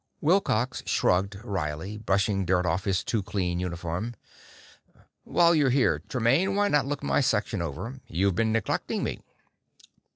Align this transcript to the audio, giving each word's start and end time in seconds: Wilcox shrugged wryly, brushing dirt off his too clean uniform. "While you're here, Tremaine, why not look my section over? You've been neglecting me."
Wilcox 0.19 0.81
shrugged 0.87 1.35
wryly, 1.43 1.95
brushing 1.95 2.43
dirt 2.43 2.65
off 2.65 2.85
his 2.85 3.03
too 3.03 3.21
clean 3.21 3.59
uniform. 3.59 4.15
"While 5.25 5.53
you're 5.53 5.69
here, 5.69 6.01
Tremaine, 6.09 6.55
why 6.55 6.69
not 6.69 6.87
look 6.87 7.03
my 7.03 7.21
section 7.21 7.61
over? 7.61 7.99
You've 8.07 8.33
been 8.33 8.51
neglecting 8.51 9.03
me." 9.03 9.21